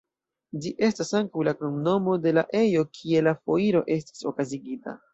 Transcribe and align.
Ĝi 0.63 0.71
estas 0.87 1.11
ankaŭ 1.19 1.43
la 1.49 1.53
kromnomo 1.59 2.17
de 2.25 2.35
la 2.39 2.47
ejo 2.65 2.85
kie 2.99 3.25
la 3.31 3.37
foiro 3.45 3.87
estis 4.01 4.31
okazigita. 4.35 5.03